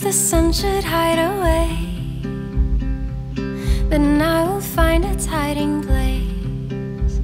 the 0.00 0.12
sun 0.12 0.52
should 0.52 0.84
hide 0.84 1.18
away, 1.18 1.68
then 3.88 4.20
I 4.20 4.44
will 4.48 4.60
find 4.60 5.04
its 5.04 5.26
hiding 5.26 5.82
place. 5.82 7.20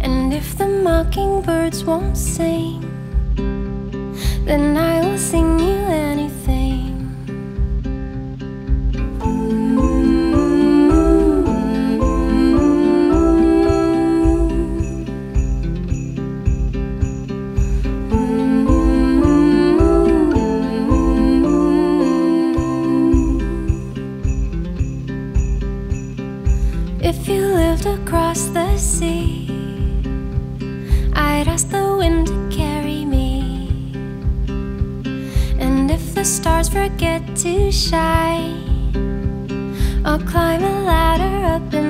And 0.00 0.32
if 0.34 0.58
the 0.58 0.66
mockingbirds 0.66 1.84
won't 1.84 2.16
sing, 2.16 2.93
If 27.06 27.28
you 27.28 27.42
lived 27.44 27.84
across 27.84 28.46
the 28.46 28.78
sea, 28.78 29.46
I'd 31.12 31.46
ask 31.46 31.68
the 31.68 31.96
wind 31.98 32.28
to 32.28 32.48
carry 32.50 33.04
me. 33.04 33.68
And 35.58 35.90
if 35.90 36.14
the 36.14 36.24
stars 36.24 36.70
forget 36.70 37.20
to 37.44 37.70
shine, 37.70 38.56
I'll 40.02 40.18
climb 40.18 40.64
a 40.64 40.82
ladder 40.82 41.44
up. 41.44 41.83